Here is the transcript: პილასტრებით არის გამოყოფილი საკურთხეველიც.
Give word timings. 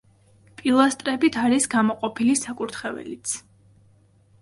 პილასტრებით 0.61 1.37
არის 1.43 1.69
გამოყოფილი 1.75 2.37
საკურთხეველიც. 2.43 3.39